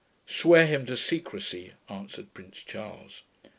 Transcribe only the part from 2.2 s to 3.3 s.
Prince Charles.